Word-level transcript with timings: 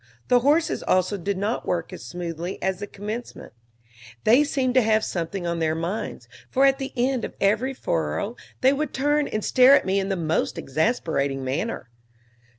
The 0.29 0.39
horses 0.39 0.81
also 0.81 1.15
did 1.15 1.37
not 1.37 1.67
work 1.67 1.93
as 1.93 2.03
smoothly 2.03 2.57
as 2.59 2.77
at 2.77 2.79
the 2.79 2.87
commencement: 2.87 3.53
they 4.23 4.43
seemed 4.43 4.73
to 4.73 4.81
have 4.81 5.03
something 5.05 5.45
on 5.45 5.59
their 5.59 5.75
minds, 5.75 6.27
for 6.49 6.65
at 6.65 6.79
the 6.79 6.91
end 6.97 7.23
of 7.23 7.35
every 7.39 7.75
furrow 7.75 8.35
they 8.61 8.73
would 8.73 8.95
turn 8.95 9.27
and 9.27 9.45
stare 9.45 9.75
at 9.75 9.85
me 9.85 9.99
in 9.99 10.09
the 10.09 10.15
most 10.15 10.57
exasperating 10.57 11.43
manner. 11.43 11.91